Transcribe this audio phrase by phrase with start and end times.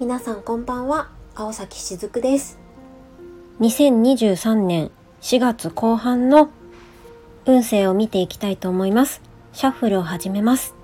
[0.00, 2.58] 皆さんこんばんは青崎しずくです
[3.60, 4.90] 2023年
[5.20, 6.50] 4月後半の
[7.46, 9.22] 運勢を見ていきたいと思います。
[9.52, 10.74] シャッフルを始めます。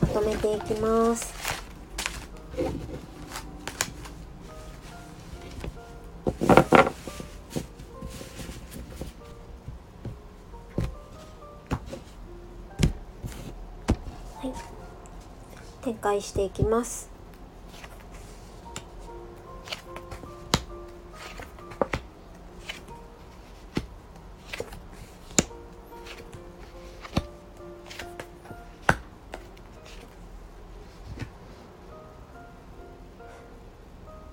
[0.00, 1.34] まとめていきます
[15.84, 17.10] 展開していきます。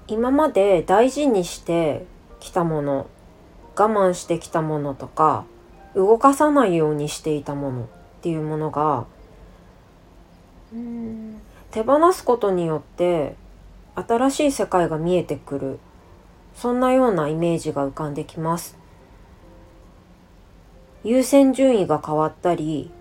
[0.08, 2.06] 今まで大事にして
[2.40, 3.08] きたもの
[3.76, 5.46] 我慢してきたものとか
[5.96, 7.88] 動かさないようにしていたものっ
[8.22, 9.06] ていうものが
[11.72, 13.36] 手放すことによって
[13.96, 15.80] 新しい世界が見えてくる。
[16.56, 18.78] そんなようなイメージが浮かんできます。
[21.04, 22.92] 優先順位が変わったり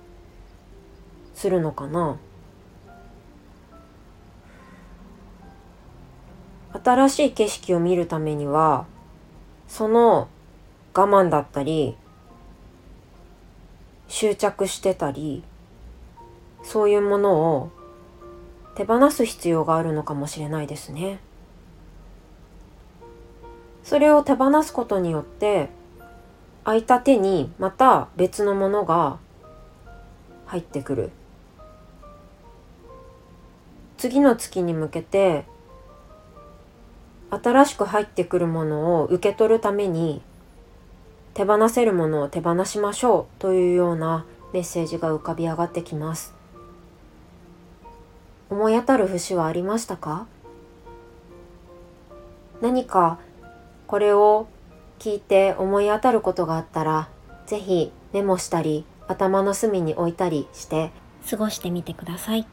[1.35, 2.19] するのかな。
[6.83, 8.87] 新しい景色を見るためには
[9.69, 10.29] その
[10.95, 11.97] 我慢だったり
[14.09, 15.43] 執着してたり
[16.71, 17.71] そういうものを
[18.77, 21.19] 手放す必要があるのかもしれないですね。
[23.83, 25.69] それを手放すことによって
[26.63, 29.19] 空いた手にまた別のものが
[30.47, 31.11] 入ってくる
[33.99, 35.47] 次の月に向けて
[37.31, 40.23] 新しく入ってくるものを受け取るために
[41.35, 46.39] 手放せるものを手放しましょうというようなメッセージが浮かび上がってきます
[48.51, 50.27] 思い当たる節はありましたか？
[52.61, 53.19] 何か
[53.87, 54.49] これを
[54.99, 57.09] 聞いて思い当たることがあったら
[57.47, 60.91] ぜひメモしたり頭の隅に置いたりして
[61.29, 62.47] 過ごしてみてください。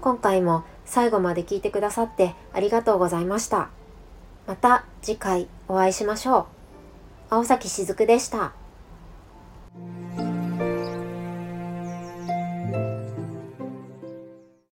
[0.00, 3.68] 今回も最後まで聞いてくださってありがとうございました。
[4.46, 6.46] また次回お会いしましょう。
[7.30, 8.52] 青崎しずくでした。